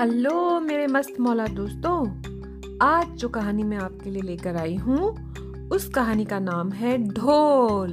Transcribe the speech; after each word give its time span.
Hello 0.00 0.60
मेरे 0.60 0.86
मस्त 0.86 1.20
मौला 1.20 1.46
दोस्तों, 1.46 1.98
आज 2.82 3.06
जो 3.08 3.28
कहानी 3.28 3.62
मैं 3.62 3.76
आपके 3.76 4.10
लिए 4.10 4.22
लेकर 4.22 4.56
आई 4.56 4.74
हूँ, 4.76 5.34
उस 5.68 5.88
कहानी 5.88 6.24
का 6.24 6.38
नाम 6.38 6.72
है 6.72 6.98
ढोल। 6.98 7.92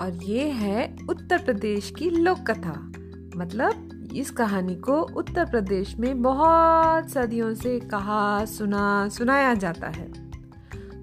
और 0.00 0.14
ये 0.24 0.44
है 0.44 0.96
उत्तर 1.10 1.38
प्रदेश 1.38 1.92
की 1.98 2.10
लोक 2.10 2.38
कथा। 2.38 2.92
मतलब 3.36 4.10
इस 4.16 4.30
कहानी 4.30 4.74
को 4.74 5.00
उत्तर 5.00 5.44
प्रदेश 5.44 5.96
में 5.96 6.22
बहुत 6.22 7.10
सदियों 7.10 7.54
से 7.54 7.80
कहा, 7.80 8.44
सुना, 8.44 9.08
सुनाया 9.08 9.54
जाता 9.54 9.86
है। 9.86 10.12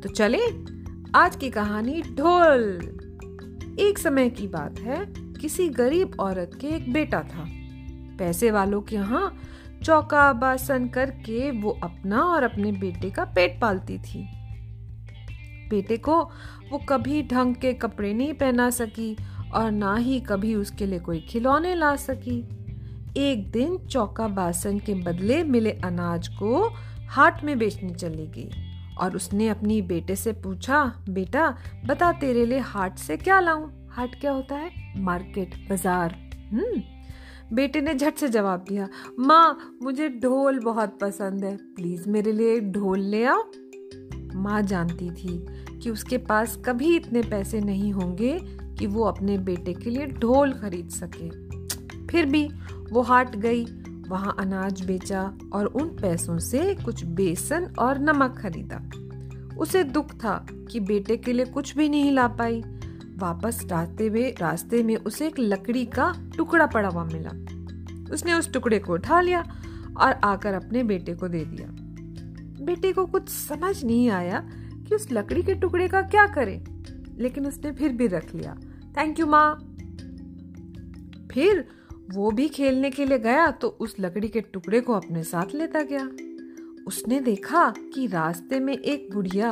तो 0.01 0.09
चले, 0.09 0.41
आज 1.15 1.35
की 1.35 1.49
कहानी 1.49 2.01
ढोल। 2.01 2.63
एक 3.79 3.97
समय 3.97 4.29
की 4.29 4.47
बात 4.47 4.79
है, 4.79 5.05
किसी 5.41 5.69
गरीब 5.69 6.11
औरत 6.19 6.51
के 6.61 6.67
एक 6.67 6.93
बेटा 6.93 7.19
था। 7.19 7.45
पैसे 8.19 8.51
वालों 8.51 8.81
के 8.81 8.95
यहाँ 8.95 9.37
चौका 9.85 10.31
बासन 10.33 10.87
करके 10.87 11.49
वो 11.51 11.69
अपना 11.83 12.21
और 12.23 12.43
अपने 12.43 12.71
बेटे 12.71 13.09
का 13.09 13.25
पेट 13.25 13.59
पालती 13.61 13.97
थी। 13.99 14.23
बेटे 15.69 15.97
को 15.97 16.21
वो 16.71 16.77
कभी 16.89 17.21
ढंग 17.23 17.55
के 17.55 17.73
कपड़े 17.73 18.13
नहीं 18.13 18.33
पहना 18.33 18.69
सकी 18.69 19.15
और 19.53 19.69
ना 19.71 19.95
ही 19.95 20.19
कभी 20.19 20.53
उसके 20.55 20.85
लिए 20.85 20.99
कोई 20.99 21.19
खिलौने 21.19 21.75
ला 21.75 21.95
सकी। 21.95 22.37
एक 23.17 23.49
दिन 23.51 23.77
चौका 23.87 24.27
बासन 24.27 24.79
के 24.79 24.93
बदले 24.93 25.43
मिले 25.43 25.71
अनाज 25.83 26.27
को 26.27 26.67
हाट 27.09 27.43
में 27.43 27.57
बेचने 27.59 27.93
चली 27.93 28.27
गई 28.27 28.49
और 28.97 29.15
उसने 29.15 29.47
अपनी 29.49 29.81
बेटे 29.81 30.15
से 30.15 30.31
पूछा, 30.33 30.83
बेटा, 31.09 31.49
बता 31.85 32.11
तेरे 32.11 32.45
लिए 32.45 32.59
हाट 32.59 32.97
से 32.97 33.17
क्या 33.17 33.39
लाऊं? 33.39 33.69
हाट 33.91 34.19
क्या 34.21 34.31
होता 34.31 34.55
है? 34.55 34.71
मार्केट, 34.97 35.55
बाज़ार 35.69 36.15
हम्म? 36.51 36.81
बेटे 37.53 37.81
ने 37.81 37.93
झट 37.93 38.15
से 38.15 38.29
जवाब 38.29 38.65
दिया, 38.69 38.89
माँ, 39.19 39.77
मुझे 39.83 40.09
ढोल 40.09 40.59
बहुत 40.59 40.97
पसंद 41.01 41.43
है। 41.43 41.57
प्लीज़ 41.57 42.09
मेरे 42.09 42.31
लिए 42.31 42.59
ढोल 42.59 42.99
ले 42.99 43.25
आओ। 43.25 43.43
माँ 44.35 44.61
जानती 44.61 45.11
थी 45.11 45.45
कि 45.79 45.89
उसके 45.89 46.17
पास 46.17 46.61
कभी 46.65 46.95
इतने 46.95 47.21
पैसे 47.21 47.61
नहीं 47.61 47.91
होंगे 47.91 48.39
कि 48.79 48.87
वो 48.87 49.03
अपने 49.03 49.37
बेटे 49.37 49.73
के 49.73 49.89
लिए 49.89 50.05
ढोल 50.05 50.53
खरीद 50.53 50.89
सके। 50.89 51.29
फिर 52.07 52.25
भी 52.25 52.49
वो 52.91 53.01
हाट 53.01 53.35
गई, 53.35 53.65
वहाँ 54.09 54.35
अनाज 54.39 54.85
बेचा 54.85 55.37
और 55.53 55.65
उन 55.65 55.87
पैसों 55.87 56.39
से 56.39 56.75
कुछ 56.85 57.05
बेसन 57.05 57.73
और 57.79 57.99
नमक 57.99 58.37
खरीदा। 58.37 58.89
उसे 59.57 59.83
दुख 59.83 60.11
था 60.11 60.45
कि 60.71 60.79
बेटे 60.79 61.17
के 61.17 61.33
लिए 61.33 61.45
कुछ 61.45 61.77
भी 61.77 61.89
नहीं 61.89 62.11
ला 62.11 62.27
पाई। 62.27 62.63
वापस 63.15 63.59
रास्ते 63.65 64.09
में 64.09 64.35
रास्ते 64.39 64.83
में 64.83 64.95
उसे 64.95 65.27
एक 65.27 65.39
लकड़ी 65.39 65.85
का 65.85 66.13
टुकड़ा 66.37 66.65
पड़ा 66.65 66.89
हुआ 66.89 67.03
मिला। 67.03 67.29
उसने 68.13 68.33
उस 68.33 68.51
टुकड़े 68.53 68.79
को 68.79 68.93
उठा 68.93 69.21
लिया 69.21 69.41
और 69.97 70.11
आकर 70.23 70.53
अपने 70.53 70.83
बेटे 70.83 71.13
को 71.13 71.27
दे 71.27 71.43
दिया। 71.45 71.67
बेटे 72.65 72.91
को 72.93 73.05
कुछ 73.05 73.29
समझ 73.29 73.83
नहीं 73.83 74.09
आया 74.09 74.39
कि 74.87 74.95
उस 74.95 75.07
लकड़ी 75.11 75.43
के 75.43 75.55
टुकड़े 75.55 75.87
का 75.87 76.01
क्या 76.01 76.25
करे, 76.27 76.63
लेकिन 77.17 77.47
उसने 77.47 77.71
फिर 77.71 77.91
भी 77.91 78.07
रख 78.07 78.35
लिया। 78.35 78.55
थैंक 78.97 79.19
यू 79.19 79.25
माँ। 79.25 79.55
फिर 81.31 81.67
वो 82.13 82.31
भी 82.31 82.47
खेलने 82.47 82.89
के 82.89 83.05
लिए 83.05 83.19
गया 83.19 83.49
तो 83.51 83.67
उस 83.67 83.95
लकड़ी 83.99 84.27
के 84.27 84.41
टुकड़े 84.41 84.81
को 84.81 84.93
अपने 84.93 85.23
साथ 85.23 85.55
लेता 85.55 85.81
गया। 85.81 86.09
उसने 86.87 87.19
देखा 87.19 87.73
कि 87.93 88.05
रास्ते 88.07 88.59
में 88.59 88.73
एक 88.73 89.09
बुढ़िया 89.13 89.51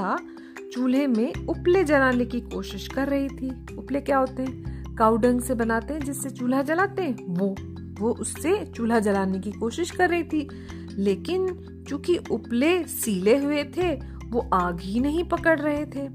चूल्हे 0.73 1.07
में 1.07 1.33
उपले 1.47 1.83
जलाने 1.83 2.25
की 2.25 2.41
कोशिश 2.41 2.87
कर 2.87 3.07
रही 3.07 3.27
थी। 3.27 3.75
उपले 3.77 4.01
क्या 4.01 4.17
होते 4.17 4.43
हैं? 4.43 4.83
काउडंग 4.95 5.41
से 5.41 5.55
बनाते 5.55 5.93
हैं, 5.93 6.01
जिससे 6.01 6.29
चूल्हा 6.29 6.61
जलाते 6.61 7.01
हैं। 7.01 7.17
वो 7.27 7.55
वो 7.99 8.13
उससे 8.13 8.65
चूल्हा 8.65 8.99
जलाने 8.99 9.39
की 9.39 9.51
कोशिश 9.51 9.91
कर 9.91 10.09
रही 10.09 10.23
थी। 10.23 10.49
लेकिन 10.97 11.47
चूँकि 11.89 12.17
उपले 12.17 12.83
सीले 12.83 13.37
हुए 13.37 13.63
थे, 13.63 13.95
वो 14.25 14.49
आग 14.53 14.79
ही 14.79 14.99
नहीं 14.99 15.23
पकड़ 15.23 15.59
रहे 15.59 15.85
थे। 15.85 16.07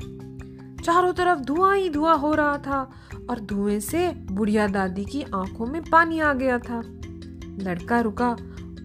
चारों 0.85 1.13
तरफ़ 1.13 1.39
धुआँ 1.39 1.77
ही 1.77 1.91
धुआँ 1.91 2.19
हो 2.19 2.35
रहा 2.35 2.59
था 2.59 2.91
और 3.31 3.41
धुएँ 3.41 3.81
से 3.81 4.09
बुढ़िया 4.09 4.67
दादी 4.67 5.05
की 5.05 5.23
आँखों 5.23 5.67
में 5.67 5.83
पानी 5.83 6.21
आ 6.21 6.33
गया 6.33 6.59
था। 6.59 6.83
लड़का 7.59 8.01
रुका 8.01 8.37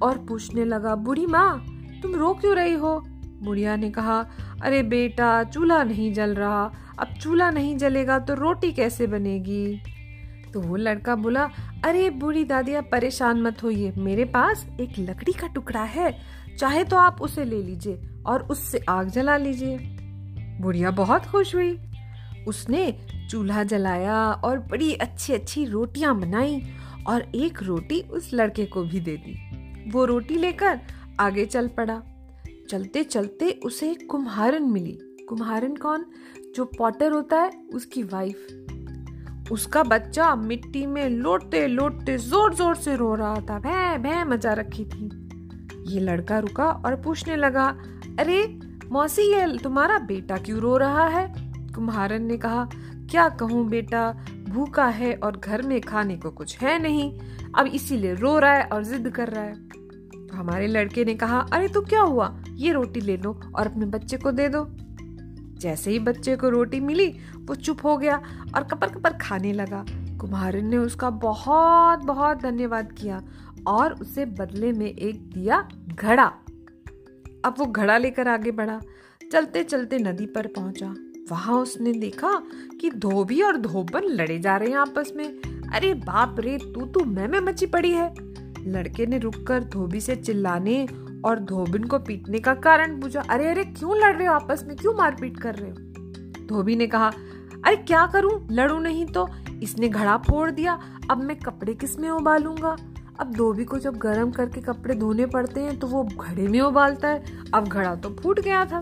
और 0.03 0.17
पूछने 0.17 0.65
लगा, 0.65 0.95
बुढ़ी 0.95 1.25
माँ, 1.25 1.65
तुम 2.01 2.15
रो 2.15 2.33
क्यों 2.33 2.55
रही 2.55 2.73
हो? 2.73 3.07
बुढ़िया 3.43 3.75
ने 3.75 3.91
कहा, 3.91 4.25
अरे 4.61 4.83
बेटा, 4.83 5.43
चूल्हा 5.43 5.83
नहीं 5.83 6.13
जल 6.13 6.35
रहा। 6.35 6.73
अब 6.99 7.07
चूल्हा 7.21 7.49
नहीं 7.49 7.77
जलेगा 7.77 8.19
तो 8.19 8.33
रोटी 8.33 8.71
कैसे 8.71 9.07
बनेगी? 9.07 9.81
तो 10.53 10.61
वो 10.61 10.75
लड़का 10.75 11.15
बोला, 11.15 11.49
अरे 11.85 12.09
बूढ़ी 12.09 12.43
दादी 12.43 12.73
आप 12.73 12.89
परेशान 12.91 13.41
मत 13.41 13.63
होइए। 13.63 13.93
मेरे 13.97 14.25
पास 14.25 14.67
एक 14.79 14.93
लकड़ी 14.99 15.31
का 15.31 15.47
टुकड़ा 15.47 15.83
है। 15.83 16.19
चाहे 16.59 16.83
तो 16.83 16.97
आप 16.97 17.21
उसे 17.21 17.45
ले 17.45 17.63
लीजिए 17.63 17.99
और 18.25 18.41
उससे 18.41 18.79
आग 18.89 19.09
जला 19.09 19.37
लीजिए। 19.37 19.77
बुढ़िया 20.61 20.91
बहुत 20.91 21.25
खुश 21.25 21.55
हुई। 21.55 21.79
उसने 22.47 22.97
चूल्हा 23.29 23.63
जलाया 23.63 24.31
और 24.31 24.59
बड़ी 24.59 24.93
अच्छी 24.93 25.33
अच्छी 25.33 25.65
रोटियाँ 25.65 26.19
बनाई 26.19 26.61
और 27.07 27.21
एक 27.35 27.63
रोटी 27.63 28.01
उस 28.01 28.31
लड़के 28.33 28.65
को 28.65 28.83
भी 28.83 28.99
दे 28.99 29.17
दी। 29.17 29.49
वो 29.91 30.05
रोटी 30.05 30.35
लेकर 30.35 30.79
आगे 31.19 31.45
चल 31.45 31.67
पड़ा। 31.67 32.01
चलते 32.73 33.03
चलते 33.03 33.59
उसे 33.65 33.91
एक 33.91 34.07
कुम्हारन 34.11 34.63
मिली। 34.63 35.25
कुम्हारन 35.29 35.75
कौन? 35.75 36.05
जो 36.55 36.65
पॉटर 36.65 37.11
होता 37.11 37.39
है, 37.39 37.51
उसकी 37.73 38.03
वाइफ 38.03 38.47
उसका 39.51 39.83
बच्चा 39.83 40.35
मिट्टी 40.35 40.85
में 40.85 41.09
लोटते 41.09 41.67
लोटते 41.67 42.17
ज़ोर 42.17 42.53
ज़ोर 42.53 42.75
से 42.75 42.95
रो 42.95 43.15
रहा 43.15 43.35
था। 43.35 43.59
भै 43.59 43.97
भै 43.97 44.23
मचा 44.23 44.53
रखी 44.53 44.85
थी। 44.85 45.29
ये 45.87 45.99
लड़का 45.99 46.39
रुका 46.39 46.65
और 46.65 47.01
पूछने 47.01 47.35
लगा, 47.35 47.77
अरे, 48.19 48.59
मौसी, 48.91 49.21
ये 49.21 49.57
तुम्हारा 49.57 49.99
बेटा 49.99 50.37
क्यों 50.37 50.59
रो 50.59 50.77
रहा 50.77 51.07
है? 51.07 51.33
कुम्हारन 51.75 52.23
ने 52.23 52.37
कहा, 52.37 52.69
क्या 53.11 53.29
कहूँ 53.29 53.69
बेटा, 53.69 54.13
भूखा 54.49 54.85
है 54.85 55.13
और 55.13 55.37
घर 55.37 55.61
में 55.61 55.81
खाने 55.81 56.17
को 56.17 56.31
कुछ 56.31 56.57
है 56.57 56.81
नहीं। 56.81 57.19
अब 57.55 57.65
इसीलिए 57.65 58.13
रो 58.13 58.39
रहा 58.39 58.53
है 58.53 58.63
और 58.63 58.83
जिद 58.83 59.09
कर 59.09 59.27
रहा 59.27 59.43
है। 59.43 59.55
तो 60.27 60.37
हमारे 60.37 60.67
लड़के 60.67 61.05
ने 61.05 61.15
कहा, 61.15 61.39
अरे 61.39 61.67
तो 61.67 61.81
क्या 61.81 62.01
हुआ? 62.01 62.42
ये 62.53 62.71
रोटी 62.71 63.01
ले 63.01 63.17
लो 63.17 63.41
और 63.55 63.67
अपने 63.67 63.85
बच्चे 63.85 64.17
को 64.17 64.31
दे 64.31 64.49
दो। 64.49 64.67
जैसे 65.59 65.91
ही 65.91 65.99
बच्चे 65.99 66.35
को 66.35 66.49
रोटी 66.49 66.79
मिली, 66.79 67.15
वो 67.37 67.55
चुप 67.55 67.77
हो 67.83 67.97
गया 67.97 68.21
और 68.55 68.63
कपर 68.63 68.87
कपर 68.87 69.13
खाने 69.13 69.53
लगा। 69.53 69.85
कुम्हारन 69.89 70.65
ने 70.65 70.77
उसका 70.77 71.09
बहुत 71.09 71.99
बहुत 71.99 72.37
धन्यवाद 72.37 72.91
किया 72.91 73.23
और 73.67 73.93
उसे 73.93 74.25
बदले 74.25 74.71
में 74.71 74.85
एक 74.85 75.29
दिया 75.29 75.69
घड़ा। 75.95 76.31
अब 77.45 77.55
वो 77.59 77.65
घड़ा 77.65 77.97
लेकर 77.97 78.27
आगे 78.27 78.51
बढ़ा। 78.51 78.81
चलते 79.31 79.63
चलते 79.63 79.97
नदी 79.97 80.25
पर 80.25 80.47
पहुँचा। 80.47 80.95
वहाँ 81.31 81.55
उसने 81.55 81.93
देखा 81.93 82.43
कि 82.81 82.91
धोबी 82.91 83.41
और 83.41 83.57
धोबन 83.57 84.01
लड़े 84.03 84.39
जा 84.39 84.57
रहे 84.57 84.69
हैं 84.69 84.77
आपस 84.77 85.13
में। 85.15 85.39
अरे 85.73 85.93
बाप 85.93 86.35
रे, 86.39 86.57
तू 86.57 86.85
तू 86.85 87.05
मैं 87.05 87.27
में 87.27 87.39
मची 87.39 87.65
पड़ी 87.65 87.91
है। 87.91 88.13
लड़के 88.67 89.05
ने 89.05 89.17
रुककर 89.17 89.63
धोबी 89.63 89.99
से 89.99 90.15
चिल्लाने 90.15 90.87
और 91.25 91.39
धोबिन 91.39 91.83
को 91.83 91.99
पीटने 91.99 92.39
का 92.39 92.53
कारण 92.53 93.01
पूछा, 93.01 93.21
अरे 93.21 93.49
अरे, 93.49 93.63
क्यों 93.63 93.97
लड़ 93.97 94.15
रहे 94.15 94.27
हो 94.27 94.33
आपस 94.33 94.65
में? 94.67 94.77
क्यों 94.77 94.93
मारपीट 94.93 95.39
कर 95.39 95.55
रहे 95.55 95.69
हो? 95.69 95.75
धोबी 96.47 96.75
ने 96.75 96.87
कहा, 96.87 97.11
अरे, 97.65 97.75
क्या 97.75 98.07
करूँ? 98.07 98.47
लड़ू 98.51 98.79
नहीं 98.79 99.05
तो। 99.05 99.29
इसने 99.63 99.89
घड़ा 99.89 100.17
फोड़ 100.17 100.51
दिया, 100.51 100.79
अब 101.11 101.17
मैं 101.17 101.39
कपड़े 101.39 101.73
किसमें 101.73 102.09
उबालूँगा? 102.09 102.77
अब 103.19 103.31
धोबी 103.31 103.65
को 103.65 103.79
जब 103.79 103.95
गर्म 103.95 104.31
करके 104.31 104.61
कपड़े 104.61 104.95
धोने 104.95 105.25
पड़ते 105.25 105.61
हैं 105.61 105.79
तो 105.79 105.87
वो 105.87 106.03
घड़े 106.03 106.47
में 106.47 106.61
उबालता 106.61 107.07
है। 107.07 107.23
अब 107.53 107.67
घड़ा 107.67 107.95
तो 107.95 108.09
फूट 108.09 108.39
गया 108.39 108.65
था। 108.65 108.79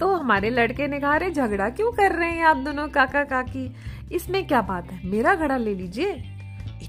तो 0.00 0.14
हमारे 0.16 0.50
लड़के 0.50 0.88
ने 0.88 1.00
कहा, 1.00 1.14
अरे, 1.14 1.30
झगड़ा 1.30 1.68
क्यों 1.68 1.92
कर 1.92 2.12
रहे 2.12 2.30
हैं 2.30 2.44
आप 2.44 2.56
दोनों, 2.56 2.88
काका, 2.88 3.24
काकी? 3.24 3.74
इसमें 4.12 4.46
क्या 4.46 4.62
बात 4.62 4.92
है? 4.92 5.08
मेरा 5.08 5.34
घड़ा 5.34 5.56
ले 5.56 5.74
लीजिए। 5.74 6.31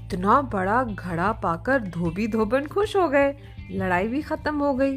इतना 0.04 0.40
बड़ा 0.42 0.82
घड़ा 0.84 1.32
पाकर 1.32 1.82
धोबी 1.82 2.26
धोबन 2.28 2.66
खुश 2.66 2.96
हो 2.96 3.08
गए। 3.08 3.34
लड़ाई 3.70 4.08
भी 4.08 4.22
खत्म 4.22 4.56
हो 4.56 4.74
गई। 4.74 4.96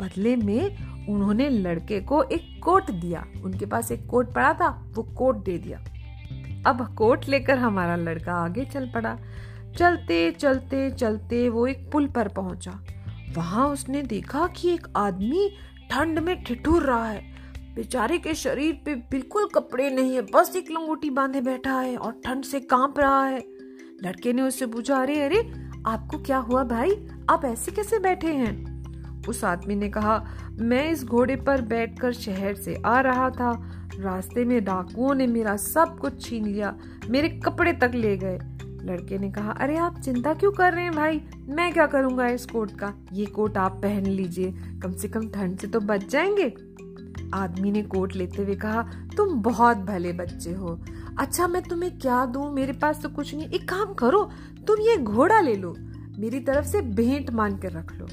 बदले 0.00 0.36
में 0.36 1.06
उन्होंने 1.06 1.48
लड़के 1.48 2.00
को 2.00 2.22
एक 2.22 2.60
कोट 2.64 2.90
दिया। 2.90 3.24
उनके 3.44 3.66
पास 3.66 3.92
एक 3.92 4.06
कोट 4.06 4.32
पड़ा 4.34 4.52
था, 4.52 4.68
वो 4.94 5.02
कोट 5.02 5.36
दे 5.36 5.58
दिया। 5.58 5.78
अब 6.66 6.94
कोट 6.94 7.28
लेकर 7.28 7.58
हमारा 7.58 7.96
लड़का 7.96 8.32
आगे 8.32 8.64
चल 8.64 8.90
पड़ा। 8.94 9.18
चलते 9.76 10.30
चलते 10.30 10.90
चलते 10.90 11.48
वो 11.48 11.66
एक 11.66 11.90
पुल 11.92 12.06
पर 12.06 12.28
पहुँचा। 12.28 12.80
वहाँ 13.36 13.68
उसने 13.68 14.02
देखा 14.02 14.46
कि 14.46 14.74
एक 14.74 14.86
आदमी 14.96 15.50
ठंड 15.90 16.18
में 16.18 16.42
ठिठुर 16.44 16.82
रहा 16.82 17.08
है। 17.08 17.22
बेचारे 17.74 18.18
के 18.18 18.34
शरीर 18.34 18.82
पे 18.84 18.94
बिल्कुल 18.94 19.48
कपड़े 19.54 19.90
नहीं 19.90 20.14
है, 20.14 20.22
बस 20.22 20.56
एक 20.56 20.70
लंगोटी 20.70 21.10
बांधे 21.10 21.40
बैठा 21.40 21.80
है 21.80 21.96
और 21.96 22.20
ठंड 22.24 22.44
से 22.44 22.60
काँप 22.60 22.98
रहा 22.98 23.24
है। 23.24 23.59
लड़के 24.04 24.32
ने 24.32 24.42
उससे 24.42 24.66
पूछा, 24.66 24.96
अरे 24.96 25.22
अरे, 25.22 25.52
आपको 25.86 26.18
क्या 26.18 26.38
हुआ 26.38 26.64
भाई? 26.64 27.06
आप 27.30 27.44
ऐसे 27.44 27.72
कैसे 27.72 27.98
बैठे 27.98 28.26
हैं? 28.26 28.80
उस 29.28 29.44
आदमी 29.44 29.74
ने 29.74 29.88
कहा, 29.88 30.26
मैं 30.60 30.90
इस 30.90 31.04
घोड़े 31.04 31.36
पर 31.36 31.62
बैठकर 31.62 32.12
शहर 32.12 32.54
से 32.54 32.82
आ 32.86 33.00
रहा 33.00 33.30
था। 33.30 33.72
रास्ते 34.00 34.44
में 34.44 34.64
डाकुओं 34.64 35.14
ने 35.14 35.26
मेरा 35.26 35.56
सब 35.56 35.98
कुछ 35.98 36.28
छीन 36.28 36.46
लिया। 36.46 36.76
मेरे 37.10 37.28
कपड़े 37.28 37.72
तक 37.72 37.90
ले 37.94 38.16
गए। 38.16 38.38
लड़के 38.62 39.18
ने 39.18 39.30
कहा, 39.30 39.52
अरे, 39.52 39.76
आप 39.76 40.00
चिंता 40.00 40.34
क्यों 40.34 40.52
कर 40.52 40.72
रहे 40.72 40.84
हैं 40.84 40.92
भाई? 40.92 41.20
मैं 41.48 41.72
क्या 41.72 41.86
करूँगा 41.86 42.26
इस 42.26 42.46
कोट 42.46 42.70
का? 42.70 42.94
ये 43.12 43.26
कोट 43.26 43.56
आप 43.56 43.72
पहन 43.72 44.06
लीजिए। 44.06 44.54
कम 44.82 44.92
से 44.92 45.08
कम 45.08 45.28
ठंड 45.28 45.58
से 45.58 45.66
तो 45.66 45.80
बच 45.80 46.08
जाएँगे। 46.08 46.54
आदमी 47.34 47.70
ने 47.70 47.82
कोट 47.82 48.16
लेते 48.16 48.42
हुए 48.42 48.54
कहा, 48.54 48.82
तुम 49.16 49.42
बहुत 49.42 49.76
भले 49.76 50.12
बच्चे 50.12 50.52
हो। 50.52 50.80
अच्छा 51.18 51.48
मैं 51.48 51.62
तुम्हें 51.62 51.98
क्या 51.98 52.26
दूँ? 52.26 52.52
मेरे 52.52 52.72
पास 52.72 53.02
तो 53.02 53.08
कुछ 53.08 53.34
नहीं। 53.34 53.48
एक 53.48 53.68
काम 53.68 53.94
करो, 53.94 54.30
तुम 54.66 54.80
ये 54.80 54.96
घोड़ा 54.96 55.40
ले 55.40 55.54
लो। 55.54 55.74
मेरी 56.18 56.40
तरफ़ 56.40 56.64
से 56.64 56.80
भेंट 56.80 57.30
मान 57.30 57.56
कर 57.56 57.72
रख 57.72 57.92
लो। 57.94 58.06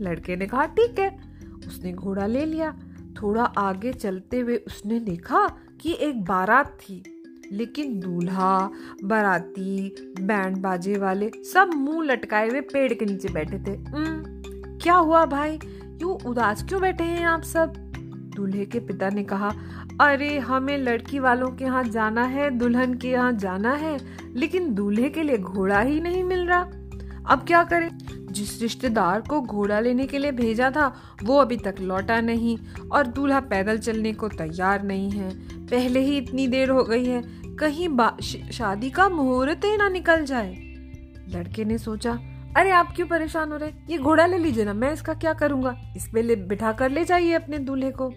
लड़के 0.00 0.36
ने 0.36 0.46
कहा, 0.46 0.64
ठीक 0.64 0.98
है। 0.98 1.18
उसने 1.66 1.92
घोड़ा 1.92 2.26
ले 2.26 2.44
लिया। 2.44 2.78
थोड़ा 3.22 3.42
आगे 3.42 3.92
चलते 3.92 4.40
हुए 4.40 4.56
उसने 4.56 5.00
देखा 5.00 5.48
कि 5.80 5.96
एक 6.00 6.24
बारात 6.24 6.78
थी, 6.80 7.02
लेकिन 7.52 8.00
दूल्हा, 8.00 8.70
बाराती 9.04 9.94
बैंड 10.20 10.56
बाजे 10.56 10.98
वाले 10.98 11.30
सब 11.52 11.70
मुँह 11.74 12.04
लटकाए 12.04 12.48
हुए 12.48 12.60
पेड़ 12.60 12.94
के 12.94 13.04
नीचे 13.04 13.28
बैठे 13.28 13.58
थे। 13.58 13.76
क्या 14.78 14.94
हुआ 14.94 15.24
भाई? 15.26 15.58
यू 16.02 16.08
उदास? 16.26 16.62
क्यों 16.62 16.80
बैठे 16.80 17.04
हैं 17.04 17.24
आप 17.24 17.42
सब? 17.42 17.72
दूल्हे 18.36 18.66
के 18.66 18.80
पिता 18.80 19.08
ने 19.08 19.24
कहा 19.24 19.52
अरे, 20.00 20.38
हमें 20.38 20.78
लड़की 20.78 21.18
वालों 21.18 21.48
के 21.48 21.64
यहाँ 21.64 21.84
जाना 21.84 22.22
है, 22.22 22.50
दुल्हन 22.50 22.94
के 22.94 23.08
यहाँ 23.08 23.32
जाना 23.32 23.72
है, 23.72 23.98
लेकिन 24.36 24.74
दूल्हे 24.74 25.08
के 25.08 25.22
लिए 25.22 25.38
घोड़ा 25.38 25.80
ही 25.80 26.00
नहीं 26.00 26.24
मिल 26.24 26.46
रहा। 26.46 26.60
अब 27.26 27.44
क्या 27.46 27.64
करें? 27.64 27.98
जिस 28.32 28.62
रिश्तेदार 28.62 29.20
को 29.20 29.40
घोड़ा 29.40 29.80
लेने 29.80 30.06
के 30.06 30.18
लिए 30.18 30.32
भेजा 30.32 30.70
था, 30.70 30.96
वो 31.22 31.38
अभी 31.38 31.56
तक 31.56 31.74
लौटा 31.80 32.20
नहीं 32.20 32.58
और 32.92 33.06
दूल्हा 33.06 33.40
पैदल 33.40 33.78
चलने 33.78 34.12
को 34.12 34.28
तैयार 34.28 34.82
नहीं 34.82 35.10
है। 35.10 35.30
पहले 35.66 36.00
ही 36.00 36.18
इतनी 36.18 36.46
देर 36.46 36.70
हो 36.70 36.84
गई 36.84 37.04
है, 37.04 37.22
कहीं 37.56 38.22
शादी 38.50 38.90
का 38.90 39.08
मुहूर्त 39.08 39.60
ही 39.64 39.76
ना 39.76 39.88
निकल 39.88 40.24
जाए। 40.24 40.54
लड़के 41.28 41.64
ने 41.64 41.78
सोचा, 41.78 42.18
अरे, 42.56 42.70
आप 42.70 42.92
क्यों 42.96 43.06
परेशान 43.06 43.52
हो 43.52 43.56
रहे? 43.56 43.70
ये 43.90 43.98
घोड़ा 43.98 44.26
ले 44.26 44.38
लीजिए 44.38 44.64
ना, 44.64 44.74
मैं 44.74 44.92
इसका 44.92 45.14
क्या 45.14 45.32
करूँगा? 45.32 45.76
इस 45.96 46.08
पे 46.08 46.36
बिठा 46.36 46.72
कर 46.72 46.90
ले 46.90 47.04
जाइए 47.04 47.32
अपने 47.32 47.58
दूल्हे 47.58 47.90
को। 47.90 48.12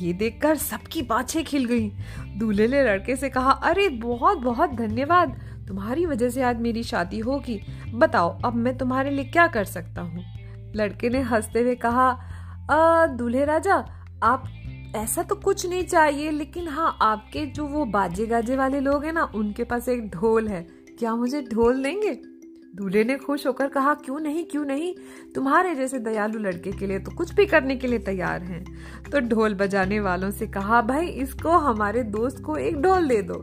ये 0.00 0.12
देखकर 0.12 0.56
सबकी 0.56 1.02
बाछे 1.02 1.42
खिल 1.42 1.64
गई। 1.64 1.92
दूल्हे 2.36 2.68
ने 2.68 2.82
लड़के 2.82 3.16
से 3.16 3.30
कहा, 3.30 3.50
अरे, 3.50 3.88
बहुत 3.88 4.38
बहुत 4.38 4.70
धन्यवाद। 4.70 5.40
तुम्हारी 5.68 6.06
वजह 6.06 6.28
से 6.28 6.42
आज 6.42 6.60
मेरी 6.60 6.82
शादी 6.82 7.18
होगी। 7.18 7.60
बताओ, 7.94 8.38
अब 8.44 8.54
मैं 8.54 8.78
तुम्हारे 8.78 9.10
लिए 9.10 9.24
क्या 9.24 9.46
कर 9.46 9.64
सकता 9.64 10.02
हूँ? 10.02 10.24
लड़के 10.76 11.08
ने 11.08 11.20
हँसते 11.20 11.60
हुए 11.60 11.74
कहा 11.74 12.24
दूल्हे 13.06 13.44
राजा, 13.44 13.74
आप, 14.22 14.48
ऐसा 14.96 15.22
तो 15.22 15.34
कुछ 15.34 15.66
नहीं 15.66 15.84
चाहिए, 15.84 16.30
लेकिन 16.30 16.68
हाँ 16.68 16.98
आपके 17.02 17.46
जो 17.46 17.66
वो 17.66 17.84
बाजे 17.84 18.26
गाजे 18.26 18.56
वाले 18.56 18.80
लोग 18.80 19.04
हैं 19.04 19.12
ना, 19.12 19.32
उनके 19.34 19.64
पास 19.64 19.88
एक 19.88 20.08
ढोल 20.08 20.48
है। 20.48 20.66
क्या 20.98 21.14
मुझे 21.14 21.42
ढोल 21.42 21.82
देंगे? 21.82 22.37
दूल्हे 22.78 23.04
ने 23.04 23.16
खुश 23.16 23.46
होकर 23.46 23.68
कहा, 23.68 23.94
क्यों 23.94 24.20
नहीं 24.20 24.44
क्यों 24.44 24.64
नहीं? 24.64 24.94
तुम्हारे 25.34 25.74
जैसे 25.74 25.98
दयालु 25.98 26.38
लड़के 26.38 26.72
के 26.72 26.86
लिए 26.86 26.98
तो 26.98 27.10
कुछ 27.10 27.34
भी 27.34 27.46
करने 27.46 27.76
के 27.76 27.86
लिए 27.86 27.98
तैयार 27.98 28.42
हैं। 28.42 28.64
तो 29.10 29.20
ढोल 29.20 29.54
बजाने 29.54 30.00
वालों 30.00 30.30
से 30.30 30.46
कहा, 30.46 30.82
भाई, 30.82 31.06
इसको 31.06 31.50
हमारे 31.50 32.02
दोस्त 32.02 32.42
को 32.42 32.56
एक 32.56 32.82
ढोल 32.82 33.08
दे 33.08 33.22
दो। 33.22 33.34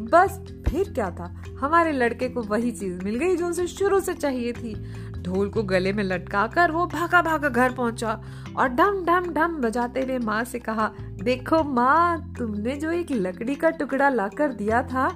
बस, 0.00 0.38
फिर 0.68 0.92
क्या 0.92 1.10
था? 1.10 1.44
हमारे 1.60 1.92
लड़के 1.92 2.28
को 2.28 2.42
वही 2.42 2.70
चीज़ 2.70 3.04
मिल 3.04 3.16
गई 3.16 3.36
जो 3.36 3.46
उसे 3.46 3.66
शुरू 3.66 4.00
से 4.00 4.14
चाहिए 4.14 4.52
थी। 4.52 4.74
ढोल 5.22 5.48
को 5.48 5.62
गले 5.62 5.92
में 5.92 6.04
लटका 6.04 6.46
कर 6.46 6.70
वो 6.70 6.86
भागा 6.86 7.22
भागा 7.22 7.48
घर 7.48 7.72
पहुँचा 7.72 8.22
और 8.56 8.68
डम 8.68 9.04
डम 9.04 9.32
डम 9.32 9.56
बजाते 9.56 10.00
हुए 10.00 10.18
माँ 10.18 10.44
से 10.44 10.58
कहा, 10.58 10.92
देखो 11.00 11.62
माँ, 11.64 12.34
तुमने 12.38 12.76
जो 12.76 12.90
एक 12.90 13.06
लकड़ी 13.10 13.54
का 13.54 13.70
टुकड़ा 13.70 14.08
लाकर 14.08 14.52
दिया 14.52 14.82
था 14.82 15.08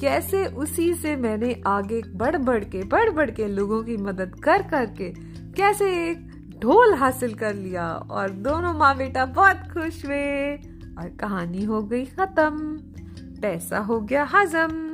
कैसे 0.00 0.46
उसी 0.46 0.94
से 0.94 1.16
मैंने 1.16 1.62
आगे 1.66 2.02
बढ़ 2.14 2.36
बढ़ 2.36 2.64
के 2.64 2.84
बढ़ 2.84 3.10
बढ़ 3.10 3.30
के 3.30 3.48
लोगों 3.48 3.82
की 3.84 3.96
मदद 3.96 4.34
कर 4.44 4.62
करके 4.62 5.10
कैसे 5.52 6.10
एक 6.10 6.26
ढोल 6.62 6.94
हासिल 6.94 7.34
कर 7.34 7.54
लिया 7.54 7.92
और 7.92 8.30
दोनों 8.30 8.72
माँ 8.74 8.96
बेटा 8.96 9.24
बहुत 9.26 9.56
खुश 9.56 10.04
हुए 10.04 10.56
और 10.98 11.16
कहानी 11.20 11.64
हो 11.64 11.82
गई 11.82 12.04
खत्म। 12.04 12.78
पैसा 13.42 13.78
हो 13.78 14.00
गया 14.00 14.24
हजम। 14.24 14.85